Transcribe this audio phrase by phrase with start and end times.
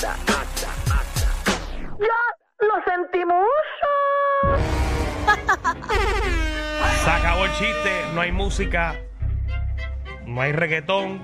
[0.00, 0.14] ¡Ya!
[2.60, 3.46] ¡Lo sentimos!
[7.02, 8.94] Se acabó el chiste, no hay música,
[10.24, 11.20] no hay reggaetón,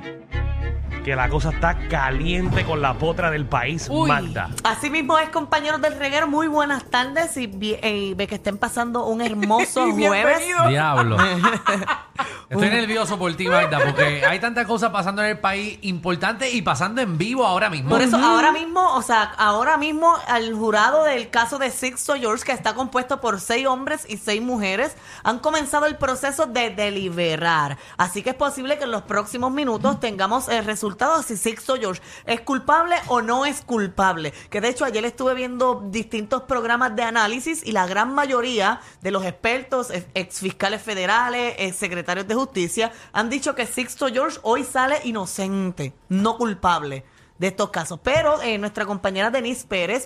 [1.05, 4.49] que la cosa está caliente con la potra del país, Uy, Magda.
[4.65, 6.27] así mismo es, compañeros del reguero.
[6.27, 10.41] Muy buenas tardes y, eh, ve que estén pasando un hermoso jueves.
[10.67, 11.19] Diablo.
[12.49, 16.63] Estoy nervioso por ti, Magda, porque hay tantas cosas pasando en el país importantes y
[16.63, 17.91] pasando en vivo ahora mismo.
[17.91, 22.45] Por eso, ahora mismo, o sea, ahora mismo al jurado del caso de Sixto George,
[22.45, 27.77] que está compuesto por seis hombres y seis mujeres, han comenzado el proceso de deliberar.
[27.99, 32.01] Así que es posible que en los próximos minutos tengamos el resultado si Sixto George
[32.27, 34.33] es culpable o no es culpable.
[34.51, 39.11] Que de hecho ayer estuve viendo distintos programas de análisis y la gran mayoría de
[39.11, 44.65] los expertos, ex- exfiscales federales, ex secretarios de justicia, han dicho que Sixto George hoy
[44.65, 47.05] sale inocente, no culpable
[47.39, 47.99] de estos casos.
[48.03, 50.05] Pero eh, nuestra compañera Denise Pérez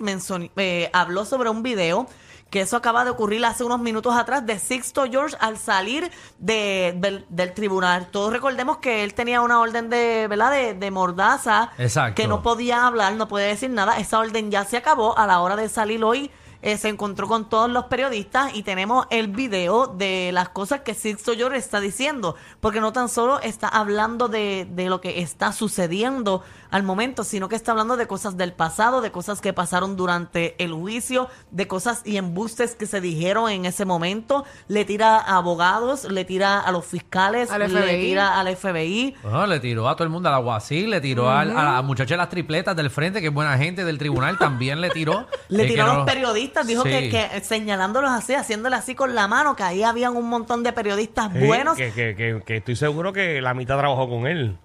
[0.56, 2.06] eh, habló sobre un video
[2.50, 6.94] que eso acaba de ocurrir hace unos minutos atrás de Sixto George al salir de-
[6.96, 8.08] del, del tribunal.
[8.10, 10.50] Todos recordemos que él tenía una orden de, ¿verdad?
[10.52, 12.14] de, de mordaza, Exacto.
[12.14, 13.98] que no podía hablar, no podía decir nada.
[13.98, 16.30] Esa orden ya se acabó a la hora de salir hoy.
[16.60, 20.92] eh, se encontró con todos los periodistas y tenemos el video de las cosas que
[20.92, 25.52] Sixto George está diciendo, porque no tan solo está hablando de, de lo que está
[25.52, 29.96] sucediendo al momento, sino que está hablando de cosas del pasado, de cosas que pasaron
[29.96, 34.44] durante el juicio, de cosas y embustes que se dijeron en ese momento.
[34.68, 39.14] Le tira a abogados, le tira a los fiscales, Al le tira al FBI.
[39.22, 42.14] Bueno, le tiró a todo el mundo al aguacil, le tiró al- a la muchacha
[42.14, 45.26] de las tripletas del frente, que es buena gente del tribunal, también le tiró.
[45.48, 46.90] Le tiró a no- los periodistas, dijo Sí.
[46.90, 50.72] que, que señalándolos así, haciéndole así con la mano, que ahí habían un montón de
[50.72, 54.56] periodistas Sí, buenos Que, que- que- que estoy seguro que la mitad trabajó con él.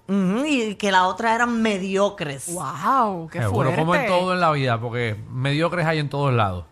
[0.45, 1.61] y que la otra eran
[1.93, 2.53] mediocres.
[2.53, 3.75] Wow, qué fuerte.
[3.75, 6.65] como en todo en la vida, porque mediocres hay en todos lados.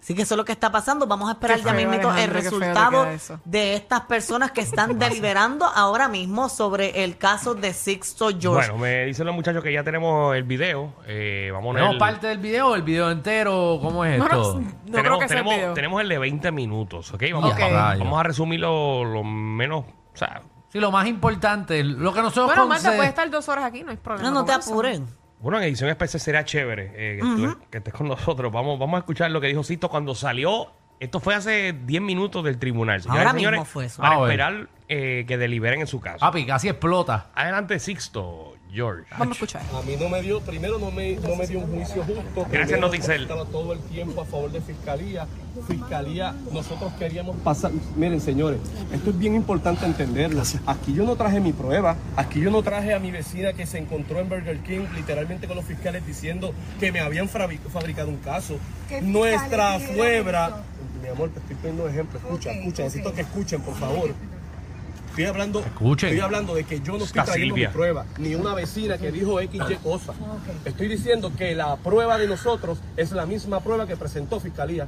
[0.00, 1.06] Así que eso es lo que está pasando.
[1.06, 3.06] Vamos a esperar Qué ya feo, mismito el resultado
[3.44, 8.68] de estas personas que están deliberando ahora mismo sobre el caso de Sixto George.
[8.72, 10.92] Bueno, me dicen los muchachos que ya tenemos el video.
[11.06, 13.78] Eh, vamos a ¿Tenemos poner- parte del video, el video entero?
[13.80, 14.54] ¿Cómo es No, esto?
[14.54, 15.74] no, no creo tenemos, que sea el tenemos, video.
[15.74, 17.22] tenemos el de 20 minutos, ¿ok?
[17.32, 17.60] Vamos, Ok.
[17.60, 19.84] a, vamos a resumir lo, lo menos...
[20.14, 23.46] O sea, Sí, lo más importante, lo que nosotros Bueno, Marta, conse- puede estar dos
[23.48, 24.30] horas aquí, no hay problema.
[24.30, 24.70] no, no te con eso.
[24.72, 25.06] apuren.
[25.40, 28.50] bueno, en edición especial sería chévere eh, que, tú- que estés con nosotros.
[28.50, 30.72] Vamos, vamos a escuchar lo que dijo Sisto cuando salió.
[30.98, 33.02] Esto fue hace 10 minutos del tribunal.
[33.02, 34.00] Señoras Ahora señores, mismo fue eso.
[34.00, 36.20] Para Ah, esperar eh, que deliberen en su caso.
[36.20, 37.26] Papi, casi explota.
[37.34, 39.04] Adelante, Sixto, George.
[39.10, 39.62] Vamos a escuchar.
[39.74, 42.46] A mí no me dio, primero no me, no me dio un juicio justo.
[42.50, 43.22] Gracias, Noticel.
[43.22, 45.26] Estaba todo el tiempo a favor de fiscalía.
[45.68, 47.70] Fiscalía, nosotros queríamos pasar.
[47.96, 48.58] Miren, señores,
[48.92, 50.42] esto es bien importante entenderlo.
[50.66, 51.96] Aquí yo no traje mi prueba.
[52.16, 55.56] Aquí yo no traje a mi vecina que se encontró en Burger King, literalmente con
[55.56, 58.56] los fiscales diciendo que me habían fabric- fabricado un caso.
[59.02, 60.62] Nuestra suegra.
[61.02, 62.18] Mi amor, te estoy poniendo ejemplo.
[62.18, 62.82] Escucha, escucha.
[62.84, 64.14] Necesito que escuchen, por favor.
[65.12, 66.08] Estoy hablando, Escuchen.
[66.08, 67.68] estoy hablando de que yo no estoy trayendo Silvia.
[67.68, 70.14] mi prueba, ni una vecina que dijo X, Y cosa.
[70.64, 74.86] Estoy diciendo que la prueba de nosotros es la misma prueba que presentó Fiscalía.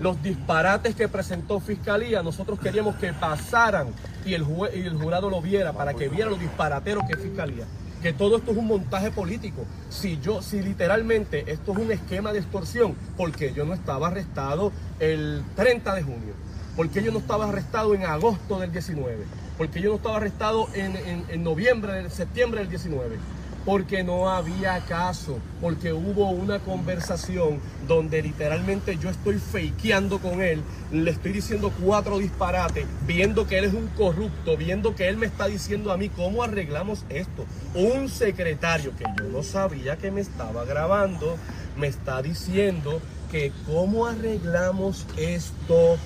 [0.00, 3.88] Los disparates que presentó Fiscalía, nosotros queríamos que pasaran
[4.26, 7.20] y el, jue- y el jurado lo viera para que viera los disparateros que es
[7.20, 7.64] Fiscalía.
[8.02, 9.64] Que todo esto es un montaje político.
[9.90, 14.72] Si yo, si literalmente esto es un esquema de extorsión, porque yo no estaba arrestado
[14.98, 16.34] el 30 de junio,
[16.76, 19.24] porque yo no estaba arrestado en agosto del 19,
[19.58, 23.16] porque yo no estaba arrestado en, en- en noviembre, septiembre del 19,
[23.64, 30.62] porque no había caso, porque hubo una conversación donde literalmente yo estoy fakeando con él,
[30.92, 35.26] le estoy diciendo cuatro disparates, viendo que él es un corrupto, viendo que él me
[35.26, 37.44] está diciendo a mí cómo arreglamos esto.
[37.74, 41.36] Un secretario que yo no sabía que me estaba grabando,
[41.76, 43.00] me está diciendo
[43.32, 45.96] que cómo arreglamos esto.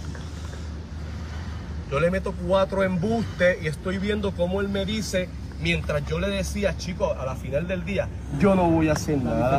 [1.90, 5.28] Yo le meto cuatro embustes y estoy viendo cómo él me dice,
[5.60, 8.08] mientras yo le decía, chicos, a la final del día,
[8.38, 9.58] yo no voy a hacer nada.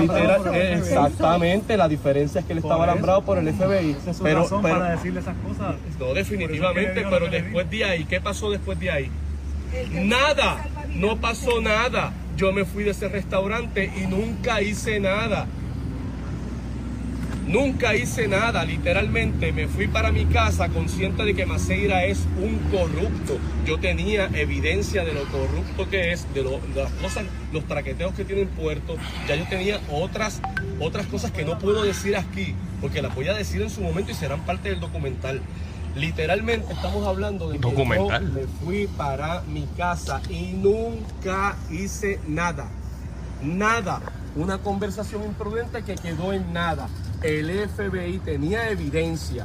[0.00, 3.96] Literal- eh, exactamente, la diferencia es que él estaba alambrado por el FBI.
[4.22, 5.74] pero, pero- para decirle esas cosas.
[6.00, 9.10] no, definitivamente, pero después de ahí, ¿qué pasó después de ahí?
[9.92, 10.64] Nada,
[10.94, 12.12] no pasó nada.
[12.36, 15.46] Yo me fui de ese restaurante y nunca hice nada.
[17.52, 22.58] Nunca hice nada, literalmente me fui para mi casa consciente de que Maceira es un
[22.70, 23.36] corrupto.
[23.66, 28.14] Yo tenía evidencia de lo corrupto que es, de, lo- de las cosas, los traqueteos
[28.14, 28.96] que tiene en Puerto.
[29.28, 30.40] Ya yo tenía otras,
[30.80, 34.12] otras cosas que no puedo decir aquí, porque las voy a decir en su momento
[34.12, 35.42] y serán parte del documental.
[35.94, 38.28] Literalmente estamos hablando de que Documental.
[38.28, 42.66] yo me fui para mi casa y nunca hice nada.
[43.42, 44.00] Nada.
[44.34, 46.88] una conversación imprudente que quedó en nada.
[47.22, 49.44] El FBI tenía evidencia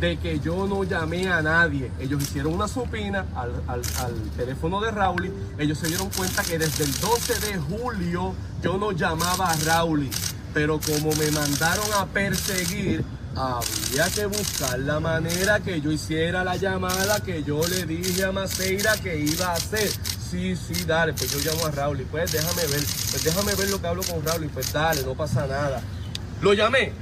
[0.00, 1.90] de que yo no llamé a nadie.
[1.98, 5.32] Ellos hicieron una supina al, al- al teléfono de Raúl.
[5.58, 10.08] Ellos se dieron cuenta que desde el 12 de julio yo no llamaba a Raúl.
[10.54, 13.04] Pero como me mandaron a perseguir,
[13.34, 18.32] había que buscar la manera que yo hiciera la llamada que yo le dije a
[18.32, 19.90] Maceira que iba a hacer.
[20.30, 21.98] Sí, sí, dale, pues yo llamo a Raúl.
[22.10, 22.80] Pues déjame ver,
[23.10, 24.46] pues déjame ver lo que hablo con Raúl.
[24.52, 25.80] Pues dale, no pasa nada.
[26.40, 26.92] Lo llamé,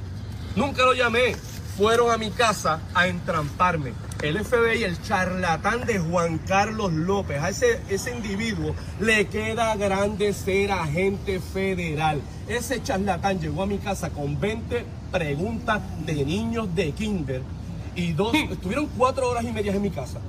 [0.55, 1.35] nunca lo llamé.
[1.77, 3.91] Fueron a mi casa a entramparme.
[4.21, 10.31] El FBI, el charlatán de Juan Carlos López, a ese, ese individuo le queda grande
[10.31, 12.21] ser agente federal.
[12.47, 17.41] Ese charlatán llegó a mi casa con 20 preguntas de niños de kinder
[17.93, 20.19] y dos, estuvieron cuatro horas y media en mi casa.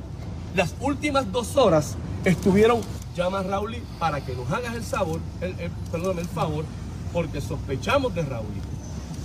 [0.56, 1.94] Las últimas dos horas
[2.24, 2.80] estuvieron,
[3.16, 6.64] llama a Raúl para que nos hagas el sabor, el, el- perdóname, el favor,
[7.12, 8.46] porque sospechamos de Raúl.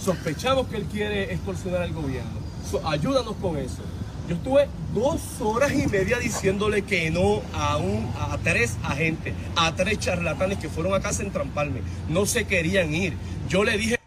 [0.04, 2.32] Sospechamos que él quiere extorsionar al gobierno.
[2.70, 3.84] So, ayúdanos con eso.
[4.28, 9.76] Yo estuve dos horas y media diciéndole que no a, un, a tres agentes, a
[9.76, 11.82] tres charlatanes que fueron a casa a entramparme.
[12.10, 13.14] No se querían ir.
[13.50, 13.98] Yo le dije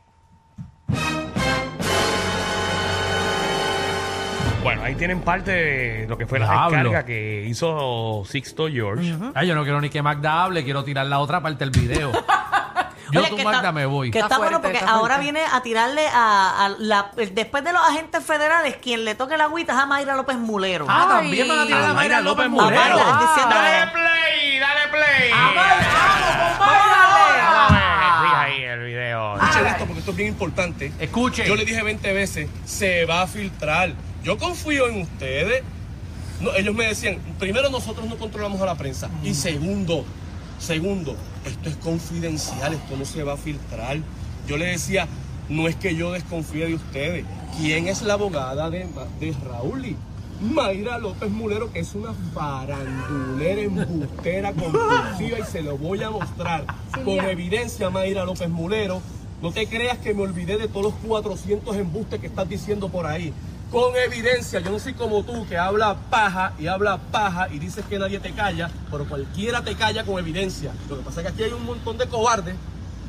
[4.63, 6.77] Bueno, ahí tienen parte de lo que fue la Diablo.
[6.79, 9.15] descarga que hizo Sixto George.
[9.35, 12.11] Ay, yo no quiero ni que Magda hable, quiero tirar la otra parte del video.
[13.11, 14.11] yo Oye, tú, que Magda, está- me voy.
[14.11, 15.33] Que Está está, bueno fuerte, porque está ahora fuerte.
[15.33, 17.11] viene a tirarle a, a la.
[17.33, 20.87] Después de los agentes federales, quien le toque la agüita es a Mayra López Mulero.
[20.89, 21.17] Ah, Ay.
[21.23, 22.83] también van a tirar a A Mayra Mayra López López Mulero.
[22.83, 23.05] Mulero.
[23.07, 25.31] Ah, Dale play, dale play.
[28.37, 29.35] Ahí el video.
[29.37, 30.93] Escuchen esto porque esto es bien importante.
[30.99, 31.47] Escuche.
[31.47, 33.93] Yo le dije 20 veces, se va a filtrar.
[34.23, 35.63] Yo confío en ustedes.
[36.41, 39.09] No, ellos me decían, primero nosotros no controlamos a la prensa.
[39.23, 40.05] Y segundo,
[40.65, 41.15] segundo,
[41.45, 43.99] esto es confidencial, esto no se va a filtrar.
[44.49, 45.07] Yo le decía,
[45.49, 47.25] no es que yo desconfíe de ustedes.
[47.59, 48.87] ¿Quién es la abogada de,
[49.21, 49.97] de Raúl?
[50.41, 56.65] Mayra López Mulero, que es una farandulera embustera compulsiva y se lo voy a mostrar
[57.05, 59.01] con evidencia, Mayra López Mulero.
[59.43, 63.07] No te creas que me olvidé de todos los 400 embustes que estás diciendo por
[63.07, 63.33] ahí.
[63.75, 67.85] Con evidencia, yo no soy como tú que habla paja y habla paja y dices
[67.89, 70.71] que nadie te calla, pero cualquiera te calla con evidencia.
[70.89, 72.55] Lo que pasa es que aquí hay un montón de cobardes,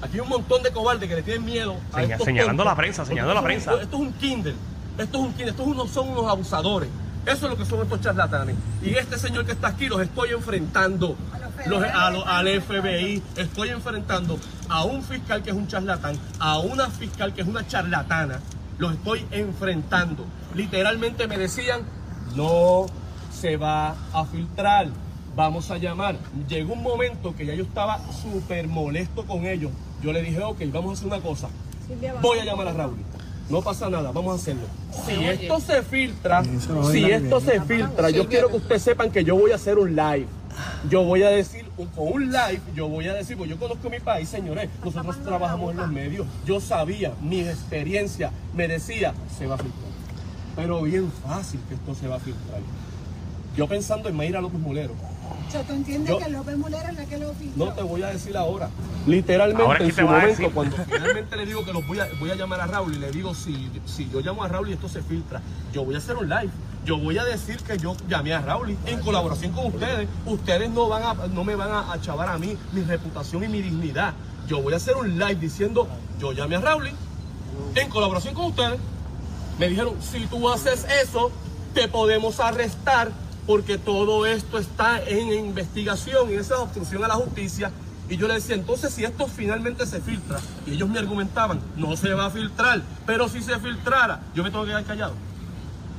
[0.01, 2.75] aquí hay un montón de cobardes que le tienen miedo a estos señalando tontos, la
[2.75, 3.83] prensa, porque señalando la esto es un- prensa.
[3.83, 4.55] Esto es un Kindle,
[4.97, 6.89] esto es un Kindle, estos unos, son unos abusadores.
[7.27, 8.55] Eso es lo que son estos charlatanes.
[8.81, 11.15] Y este señor que está aquí los estoy enfrentando.
[11.67, 14.39] Los- a lo- al FBI, estoy enfrentando
[14.69, 18.39] a un fiscal que es un charlatán, a una fiscal que es una charlatana,
[18.79, 20.25] los estoy enfrentando.
[20.55, 21.81] Literalmente me decían,
[22.35, 22.85] no
[23.31, 24.87] se va a filtrar,
[25.35, 26.17] vamos a llamar.
[26.47, 29.71] Llegó un momento que ya yo estaba súper molesto con ellos.
[30.01, 31.49] Yo le dije, ok, vamos a hacer una cosa.
[32.21, 32.97] Voy a llamar a Raúl.
[33.49, 34.63] No pasa nada, vamos a hacerlo.
[35.05, 36.43] Si esto se filtra,
[36.91, 39.95] si esto se filtra, yo quiero que ustedes sepan que yo voy a hacer un
[39.95, 40.27] live.
[40.89, 43.99] Yo voy a decir, con un live, yo voy a decir, pues yo conozco mi
[43.99, 46.25] país, señores, nosotros trabajamos en los medios.
[46.45, 49.94] Yo sabía, mi experiencia me decía, se va a filtrar.
[50.55, 52.59] Pero bien fácil que esto se va a filtrar.
[53.57, 54.93] Yo pensando en Mayra López Mulero.
[55.47, 57.65] O sea, ¿tú entiendes Yo- que López Mulero es la que lo filtró?
[57.65, 58.69] No te voy a decir ahora.
[59.07, 62.07] Literalmente Ahora, ¿qué en te su momento, cuando finalmente le digo que los voy a,
[62.19, 64.73] voy a llamar a Raúl y le digo, si, si yo llamo a Raúl y
[64.73, 65.41] esto se filtra,
[65.73, 66.49] yo voy a hacer un live.
[66.83, 70.07] Yo voy a decir que yo llamé a Raúl en colaboración con ustedes.
[70.25, 73.47] Ustedes no, van a, no me van a, a chavar a mí mi reputación y
[73.47, 74.13] mi dignidad.
[74.47, 75.87] Yo voy a hacer un live diciendo,
[76.19, 76.89] yo llamé a Raúl
[77.75, 78.79] en colaboración con ustedes.
[79.59, 81.31] Me dijeron, si tú haces eso,
[81.73, 83.11] te podemos arrestar
[83.47, 87.71] porque todo esto está en investigación y esa es obstrucción a la justicia.
[88.09, 91.95] Y yo le decía, entonces si esto finalmente se filtra, y ellos me argumentaban, no
[91.97, 95.13] se va a filtrar, pero si se filtrara, yo me tengo que quedar callado.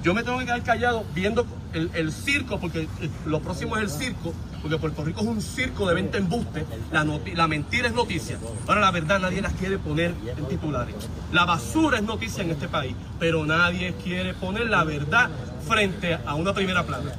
[0.04, 3.82] Yo me tengo que quedar callado viendo el, el circo, porque el- lo próximo es
[3.84, 4.32] el circo,
[4.62, 6.64] porque Puerto Rico es un circo de 20 embustes.
[6.92, 8.38] La, noti- la mentira es noticia.
[8.66, 10.94] Ahora la verdad nadie las quiere poner en titulares.
[11.32, 15.30] La basura es noticia en este país, pero nadie quiere poner la verdad
[15.66, 17.10] frente a una primera plana.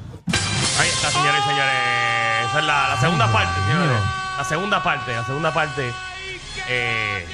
[0.80, 1.74] Ahí está, señores y señores.
[2.50, 4.02] Esa es la, la segunda parte, señores.
[4.38, 5.92] La segunda parte, la segunda parte
[6.70, 7.26] eh,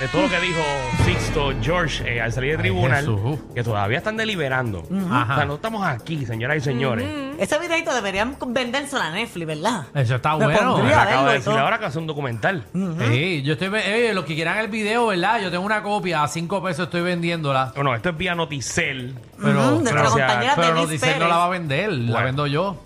[0.00, 0.60] de todo lo que dijo
[1.04, 3.38] Sixto George eh, al salir de tribunal, Jesús.
[3.54, 4.82] que todavía están deliberando.
[5.10, 5.32] Ajá.
[5.32, 7.06] O sea, no estamos aquí, señoras y señores.
[7.38, 9.84] Ese videito deberían vendérselo a Netflix, ¿verdad?
[9.94, 10.74] Eso está Me bueno.
[10.76, 12.64] pondría- acabo de decir ahora que hace un documental.
[12.72, 15.40] Sí, yo estoy, eh, los que quieran el video, ¿verdad?
[15.40, 17.72] Yo tengo una copia, a 5 pesos estoy vendiéndola.
[17.74, 19.14] Bueno, esto es vía Noticel.
[19.40, 20.12] Pero, de nuestra gracias.
[20.12, 21.28] compañera pero Denise Noticel no Pérez.
[21.28, 22.26] la va a vender, la Bueno.
[22.26, 22.82] vendo yo.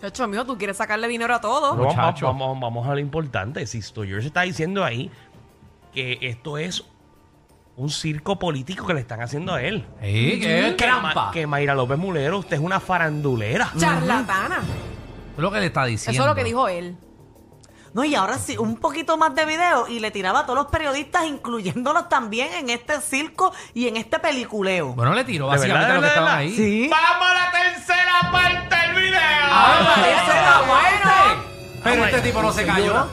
[0.00, 1.70] Chacho, amigo, tú quieres sacarle dinero a todo.
[1.72, 2.26] Pero vamos, Muchacho.
[2.26, 3.66] vamos, vamos a lo importante.
[3.66, 5.10] Sisto George está diciendo ahí
[5.96, 6.84] que esto es
[7.76, 9.86] un circo político que le están haciendo a él.
[10.02, 11.30] Sí, que es Que, Ma- trampa.
[11.32, 13.72] que Mayra López Mulero, usted es una farandulera.
[13.78, 14.58] Charlatana.
[15.36, 16.12] Es lo que le está diciendo.
[16.12, 16.96] Eso es lo que dijo él.
[17.94, 20.66] No, y ahora sí, un poquito más de video y le tiraba a todos los
[20.66, 24.92] periodistas, incluyéndolos también en este circo y en este peliculeo.
[24.94, 26.54] Bueno, le tiró ¿De básicamente verdad, que estaban ahí.
[26.54, 26.88] Sí.
[26.90, 29.18] ¡Vamos a la tercera parte del video!
[29.50, 31.42] ¡Ah, esa era buena!
[31.82, 33.06] Pero Vamos este tipo no se cayó.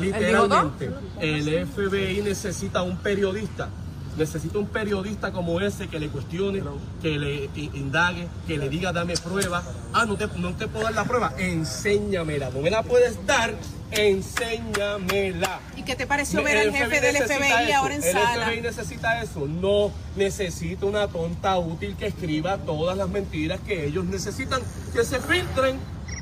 [0.00, 3.68] Literalmente, el FBI necesita un periodista.
[4.16, 6.62] Necesita un periodista como ese que le cuestione,
[7.02, 9.62] que le indague, que le diga dame prueba.
[9.92, 11.32] Ah, no te, no te puedo dar la prueba.
[11.36, 12.50] Enséñamela.
[12.50, 13.54] No me la puedes dar.
[13.90, 15.60] Enséñamela.
[15.76, 17.76] ¿Y qué te pareció ver al jefe del FBI eso.
[17.76, 18.46] ahora en el sala?
[18.46, 19.46] FBI necesita eso.
[19.46, 24.60] No necesita una tonta útil que escriba todas las mentiras que ellos necesitan
[24.92, 25.78] que se filtren.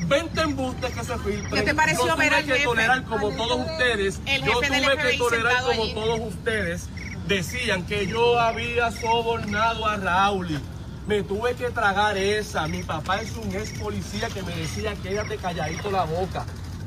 [0.09, 1.51] 20 embustes que se filtren.
[1.51, 2.65] ¿Qué te pareció yo tuve ver al que jefe?
[2.65, 4.21] tolerar como todos ustedes.
[4.27, 5.95] El yo tuve que tolerar como allí.
[5.95, 6.89] todos ustedes.
[7.27, 10.61] Decían que yo había sobornado a Raúl.
[11.07, 12.67] Me tuve que tragar esa.
[12.69, 16.45] Mi papá es un ex policía que me decía quédate calladito la boca.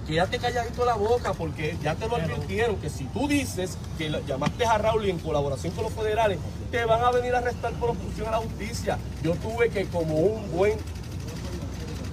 [0.08, 4.66] Quédate calladito la boca porque ya te lo advirtieron que si tú dices que llamaste
[4.66, 6.38] a Raúl en colaboración con los federales,
[6.70, 9.00] te van a venir a arrestar por obstrucción a la justicia.
[9.24, 10.78] Yo tuve que como un buen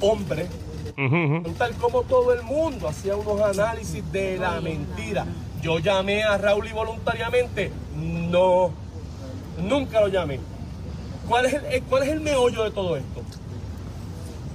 [0.00, 0.48] hombre
[1.58, 5.26] tal como todo el mundo hacía unos análisis de la mentira.
[5.62, 8.72] Yo llamé a Raúl y voluntariamente, no,
[9.62, 10.40] nunca lo llamé.
[11.28, 13.22] ¿Cuál es el, eh, cuál es el meollo de todo esto?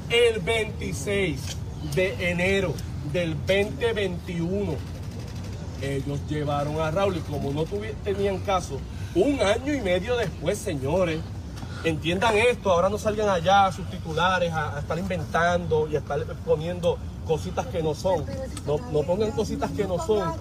[0.09, 1.57] El 26
[1.95, 2.73] de enero
[3.13, 4.75] del 2021,
[5.81, 7.65] ellos llevaron a Raúl y como no
[8.03, 8.79] tenían caso,
[9.15, 11.19] un año y medio después, señores,
[11.89, 15.99] entiendan esto, ahora no salgan allá a sus titulares a, a estar inventando y a
[15.99, 18.23] estar poniendo cositas que no son.
[18.65, 20.33] No, no pongan cositas que no son.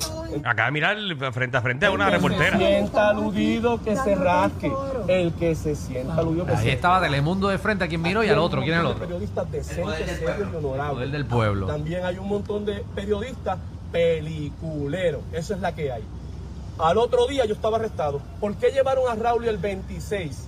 [0.44, 0.96] Acá de mirar
[1.32, 2.58] frente a frente a una El que se reportera.
[2.58, 4.72] sienta aludido que se rasque.
[5.08, 8.22] El que se sienta aludido que Ahí se estaba Telemundo de frente a quien miró
[8.22, 8.62] y al otro.
[8.62, 9.00] ¿Quién es el otro?
[9.00, 10.94] Periodistas decentes, serios y honorables.
[10.94, 11.66] Poder del pueblo.
[11.66, 13.58] También hay un montón de periodistas
[13.90, 15.22] peliculeros.
[15.32, 16.04] Eso es la que hay.
[16.78, 18.20] Al otro día yo estaba arrestado.
[18.38, 20.46] ¿Por qué llevaron a Raúl el 26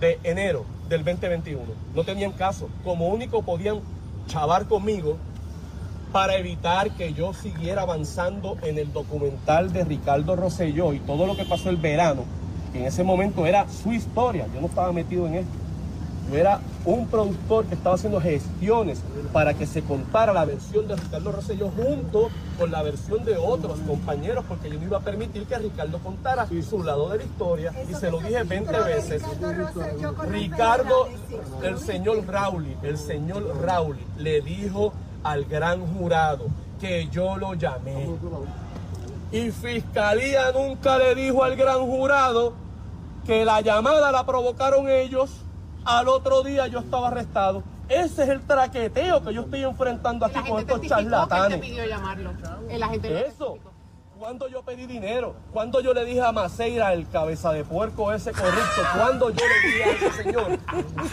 [0.00, 1.60] de enero del 2021?
[1.94, 2.68] No tenían caso.
[2.84, 3.80] Como único podían
[4.26, 5.16] chavar conmigo
[6.12, 11.36] para evitar que yo siguiera avanzando en el documental de Ricardo Rosselló y todo lo
[11.36, 12.24] que pasó el verano,
[12.72, 14.46] que en ese momento era su historia.
[14.54, 15.52] Yo no estaba metido en esto.
[16.30, 19.00] Yo era un productor que estaba haciendo gestiones
[19.32, 23.78] para que se contara la versión de Ricardo Rosselló junto con la versión de otros
[23.80, 27.72] compañeros, porque yo no iba a permitir que Ricardo contara su lado de la historia.
[27.90, 29.22] Y se lo dije 20 veces.
[30.28, 31.08] Ricardo,
[31.62, 36.46] el señor Rauli, el señor Rauli le dijo al gran jurado
[36.80, 38.08] que yo lo llamé.
[39.30, 42.54] Y Fiscalía nunca le dijo al gran jurado
[43.26, 45.44] que la llamada la provocaron ellos.
[45.88, 47.62] Al otro día yo estaba arrestado.
[47.88, 51.58] Ese es el traqueteo que yo estoy enfrentando aquí con estos charlatanes.
[51.60, 52.32] pidió llamarlo.
[52.68, 53.56] El agente Eso.
[54.18, 58.32] Cuando yo pedí dinero, cuando yo le dije a Maceira, el cabeza de puerco ese
[58.32, 60.58] corrupto, cuando yo le dije a ese señor,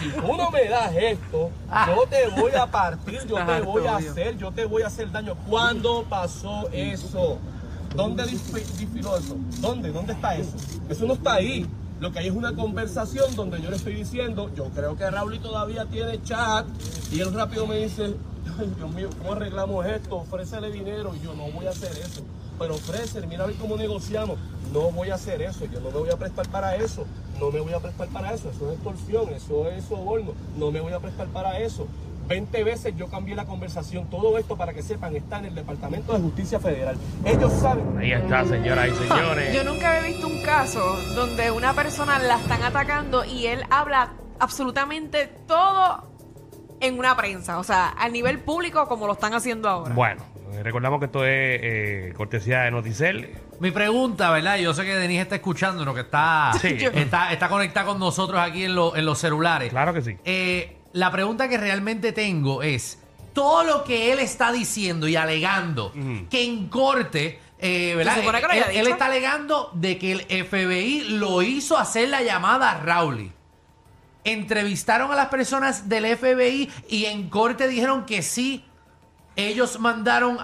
[0.02, 1.52] si tú no me das esto,
[1.88, 5.10] yo te voy a partir, yo te voy a hacer, yo te voy a hacer
[5.12, 5.36] daño.
[5.48, 7.38] ¿Cuándo pasó eso?
[7.96, 9.38] ¿Dónde disfi- disfiló eso?
[9.62, 9.92] ¿Dónde?
[9.92, 10.58] ¿Dónde está eso?
[10.90, 11.66] Eso no está ahí.
[12.00, 15.40] Lo que hay es una conversación donde yo le estoy diciendo, yo creo que Raúl
[15.40, 16.66] todavía tiene chat,
[17.12, 18.16] y él rápido me dice,
[18.78, 20.18] Dios mío, ¿cómo arreglamos esto?
[20.18, 22.22] Ofrécele dinero, y yo no voy a hacer eso.
[22.60, 24.38] Pero ofrécele, mira a ver cómo negociamos.
[24.74, 27.06] No voy a hacer eso, yo no me voy a prestar para eso,
[27.40, 30.82] no me voy a prestar para eso, eso es extorsión, eso es soborno, no me
[30.82, 31.88] voy a prestar para eso.
[32.28, 36.14] 20 veces yo cambié la conversación, todo esto para que sepan, está en el Departamento
[36.14, 36.98] de Justicia Federal.
[37.24, 37.98] Ellos saben.
[37.98, 39.54] Ahí está, señoras y señores.
[39.54, 40.82] Yo nunca había visto un caso
[41.16, 46.04] donde una persona la están atacando y él habla absolutamente todo
[46.80, 47.60] en una prensa.
[47.60, 49.94] O sea, a nivel público como lo están haciendo ahora.
[49.94, 53.30] Bueno, eh, recordamos que esto es eh, cortesía de Noticel.
[53.60, 54.58] Mi pregunta, ¿verdad?
[54.58, 56.76] Yo sé que Denise está escuchándonos, que está, Sí.
[56.94, 59.70] está, está conectada con nosotros aquí en, lo- en los celulares.
[59.70, 60.18] Claro que sí.
[60.26, 63.00] Eh, la pregunta que realmente tengo es,
[63.34, 66.30] todo lo que él está diciendo y alegando Ujú.
[66.30, 68.14] que en corte, eh, ¿verdad?
[68.16, 68.90] Se supone que lo él, haya él dicho.
[68.94, 73.34] está alegando de que el FBI lo hizo hacer la llamada a Rowley.
[74.24, 78.64] Entrevistaron a las personas del FBI y en corte dijeron que sí
[79.36, 80.44] ellos mandaron a,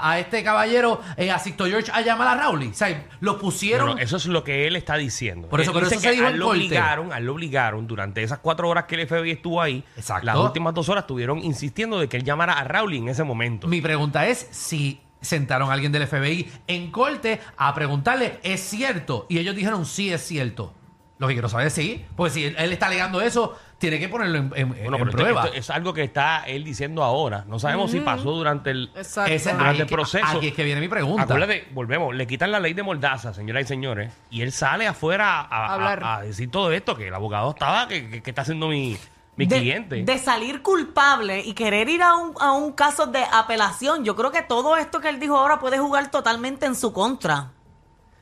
[0.00, 2.68] a- a este caballero, eh, a Sixto George, a llamar a Rowley.
[2.68, 3.86] O sea, lo pusieron.
[3.88, 5.48] No, no, eso es lo que él está diciendo.
[5.48, 6.60] Por eso, Él pero dice eso se que dijo en lo corte.
[6.60, 9.84] obligaron, a él lo obligaron durante esas cuatro horas que el FBI estuvo ahí.
[9.96, 10.26] Exacto.
[10.26, 13.66] Las últimas dos horas estuvieron insistiendo de que él llamara a Rowley en ese momento.
[13.68, 19.26] Mi pregunta es si sentaron a alguien del FBI en corte a preguntarle, ¿es cierto?
[19.28, 20.74] Y ellos dijeron, sí, es cierto.
[21.18, 24.08] Lo que quiero saber es sí, pues si él, él está alegando eso, tiene que
[24.08, 25.44] ponerlo en, en- Bueno, en pero esto- prueba.
[25.46, 27.44] esto es algo que está él diciendo ahora.
[27.46, 28.90] No sabemos si pasó durante el.
[28.96, 29.30] Exacto.
[29.32, 30.26] Ese- durante ahí el es que- proceso.
[30.38, 31.24] Aquí es que viene mi pregunta.
[31.24, 35.40] Acuérdate, volvemos, le quitan la ley de Mordaza, señoras y señores, y él sale afuera
[35.40, 36.02] a, a- Hablar.
[36.04, 38.96] a decir todo esto, que el abogado estaba, que, que- que está haciendo mi,
[39.36, 40.02] mi de, cliente.
[40.04, 44.30] de salir culpable y querer ir a un, a un caso de apelación, yo creo
[44.30, 47.50] que todo esto que él dijo ahora puede jugar totalmente en su contra.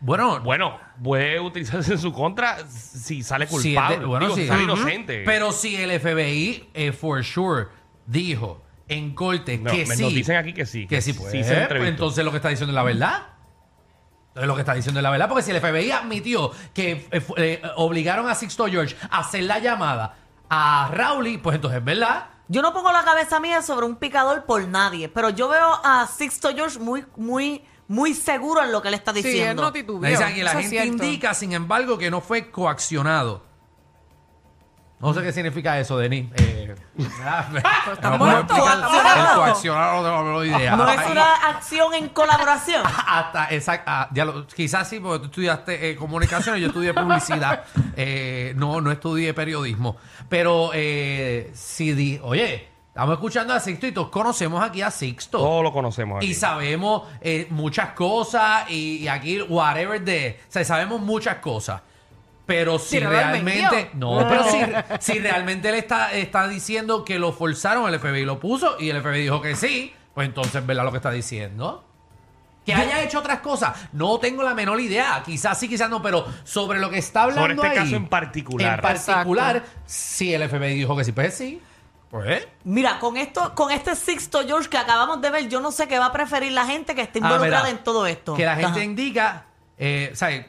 [0.00, 4.36] Bueno, Bueno, puede utilizarse en su contra si sale si es de- culpable, bueno, digo,
[4.36, 5.22] si sale inocente.
[5.26, 7.66] Pero si el FBI, eh, for sure,
[8.06, 10.02] dijo en corte No, que me- sí.
[10.02, 12.38] nos dicen aquí que sí, Que que sí, sí pues, se pues, entonces lo que
[12.38, 13.26] está diciendo es la verdad.
[14.28, 17.22] Entonces lo que está diciendo es la verdad, porque si el FBI admitió que eh,
[17.36, 20.16] eh, obligaron a Sixto George a hacer la llamada
[20.48, 22.26] a Rowley, pues entonces es verdad.
[22.48, 26.06] Yo no pongo la cabeza mía sobre un picador por nadie, pero yo veo a
[26.06, 29.62] Sixto George muy, muy, muy seguro en lo que él está Sí, él diciendo.
[29.62, 30.08] no titubeó.
[30.08, 31.04] dicen aquí, la Eso es gente cierto.
[31.04, 33.42] indica, sin embargo, que no fue coaccionado.
[35.00, 36.26] No sé qué significa eso, Denis.
[36.36, 36.74] Eh,
[37.24, 37.48] ah,
[37.92, 39.34] está muerto, está muerto.
[39.34, 40.76] coaccionado no tengo idea.
[40.76, 42.82] no es Ahí- una acción en colaboración.
[43.06, 43.90] Hasta, exacto.
[43.90, 44.08] ah,
[44.54, 47.64] quizás sí, porque tú estudiaste eh, comunicación y yo estudié publicidad.
[48.02, 49.96] Eh, no, no estudié periodismo.
[50.28, 55.38] Pero, eh, si di, oye, estamos escuchando a Sixto y todos conocemos aquí a Sixto.
[55.38, 56.26] Todos lo conocemos aquí.
[56.26, 60.38] Y sabemos eh, muchas cosas y, y aquí, whatever de.
[60.48, 61.80] O sea, sabemos muchas cosas.
[62.46, 63.90] Pero si realmente.
[63.94, 64.58] No, pero si,
[64.98, 69.00] si realmente él está, está diciendo que lo forzaron, el FBI lo puso y el
[69.00, 71.84] FBI dijo que sí, pues entonces, ¿verdad lo que está diciendo?
[72.66, 75.22] Que haya hecho otras cosas, no tengo la menor idea.
[75.24, 77.42] Quizás sí, quizás no, pero sobre lo que está hablando.
[77.42, 78.74] Sobre este ahí, caso en particular.
[78.74, 81.60] En particular, si el FBI dijo que sí, pues sí.
[82.10, 82.46] Pues.
[82.64, 85.98] Mira, con esto, con este Sixto George que acabamos de ver, yo no sé qué
[85.98, 88.34] va a preferir la gente que esté Ah, involucrada mira, en todo esto.
[88.34, 88.84] Que la gente Ajá.
[88.84, 89.46] indica,
[89.78, 90.46] eh, o sea,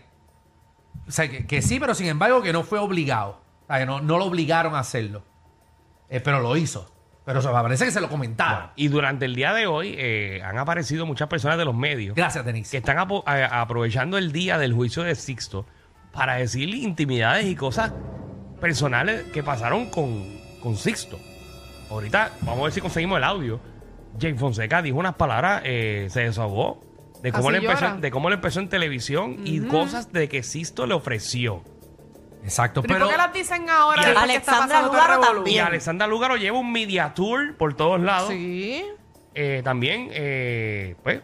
[1.07, 3.41] o sea, que, que sí, pero sin embargo que no fue obligado.
[3.63, 5.23] O sea, que no, no lo obligaron a hacerlo.
[6.09, 6.91] Eh, pero lo hizo.
[7.25, 8.71] Pero o sea, parece que se lo comentaron.
[8.75, 12.43] Y durante el día de hoy eh, han aparecido muchas personas de los medios Gracias,
[12.43, 12.71] Denise.
[12.71, 15.67] que están aprovechando el día del juicio de Sixto
[16.11, 17.93] para decir intimidades y cosas
[18.59, 20.25] personales que pasaron con,
[20.63, 21.19] con Sixto.
[21.91, 23.59] Ahorita vamos a ver si conseguimos el audio.
[24.19, 26.81] Jane Fonseca dijo unas palabras, eh, se desahogó
[27.21, 30.85] de cómo, él empezó, de cómo él empezó en televisión y cosas de que Sixto
[30.87, 31.63] le ofreció.
[32.43, 33.05] Exacto, ¿Pero, pero.
[33.05, 34.01] por qué las dicen ahora?
[34.01, 35.55] Y Alexandra Lugaro también.
[35.57, 35.59] Y.
[35.59, 38.29] Alexandra Lugaro lleva un media tour por todos lados.
[38.29, 38.83] Sí.
[39.35, 41.21] eh, también, eh, pues,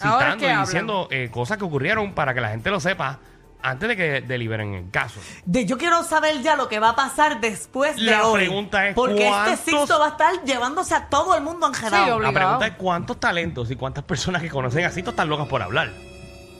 [0.00, 0.64] Ahora es citando que y hablan.
[0.66, 3.20] diciendo eh, cosas que ocurrieron para que la gente lo sepa
[3.62, 5.20] antes de que deliberen el caso.
[5.44, 8.40] De- yo quiero saber ya lo que va a pasar después de La hoy.
[8.40, 12.16] pregunta es, Porque ¿cuántos- este Sixto va a estar llevándose a todo el mundo enredado.
[12.18, 15.46] Sí, La pregunta es cuántos talentos y cuántas personas que conocen a Cito están locas
[15.48, 15.90] por hablar.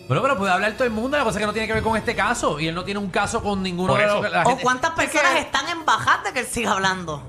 [0.08, 1.16] Bueno, pero puede hablar todo el mundo.
[1.16, 2.58] La cosa es que no tiene que ver con este caso.
[2.60, 5.38] Y él no tiene un caso con ninguno de los la o cuántas personas que-
[5.40, 7.22] están en bajar de que él siga hablando.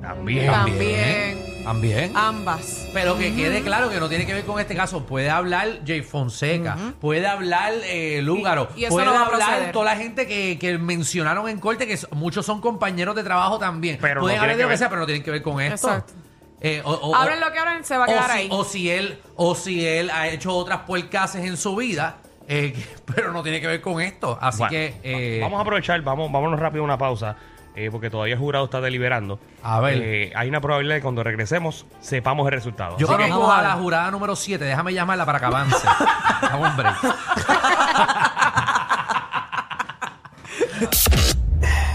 [0.00, 0.50] También.
[0.50, 1.51] También.
[1.64, 2.12] También.
[2.16, 2.88] Ambas.
[2.92, 5.04] Pero que quede claro que no tiene que ver con este caso.
[5.06, 9.24] Puede hablar Jay Fonseca, puede hablar eh, Lúgaro, Y- y eso puede no va a
[9.26, 9.72] hablar proceder.
[9.72, 13.58] toda la gente que, que mencionaron en corte, que s- muchos son compañeros de trabajo
[13.58, 13.98] también.
[14.00, 14.78] Pero no Pueden tiene hablar de que lo que ver.
[14.78, 15.88] sea, pero no tienen que ver con esto.
[15.88, 16.12] Exacto.
[16.60, 18.48] Eh, o, o- Hablen o- lo que hablen, se va a o quedar si, ahí.
[18.50, 22.16] o si él o si él ha hecho otras puercases en su vida,
[22.48, 24.36] eh, que- pero no tiene que ver con esto.
[24.40, 27.36] Así Bueno, que eh, vamos a aprovechar, vamos, vámonos rápido a una pausa,
[27.74, 29.38] eh, porque todavía el jurado está deliberando.
[29.62, 29.98] A ver.
[30.02, 32.96] Eh, hay una probabilidad de que cuando regresemos sepamos el resultado.
[32.98, 34.64] yo Así creo que- coja a la jurada número 7.
[34.64, 35.86] Déjame llamarla para que avance.
[36.42, 36.96] Dame un break.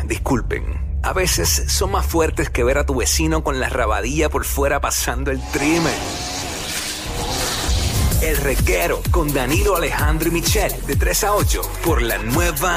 [0.06, 4.46] Disculpen, a veces son más fuertes que ver a tu vecino con la rabadilla por
[4.46, 5.94] fuera pasando el trimen.
[8.22, 12.76] El reguero con Danilo Alejandro y Michel de 3 a 8 por la nueva